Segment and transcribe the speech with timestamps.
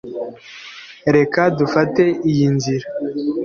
[1.15, 2.87] Reka dufate iyi nzira